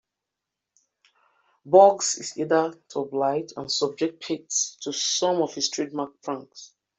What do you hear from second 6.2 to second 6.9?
pranks.